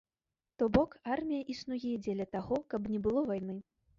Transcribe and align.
То 0.59 0.67
бок, 0.77 0.95
армія 1.15 1.41
існуе 1.53 1.91
дзеля 2.05 2.27
таго, 2.37 2.57
каб 2.75 2.91
не 2.95 2.99
было 3.09 3.25
вайны. 3.31 3.59